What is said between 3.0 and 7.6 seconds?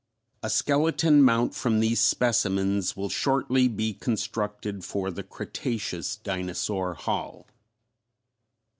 shortly be constructed for the Cretaceous Dinosaur Hall.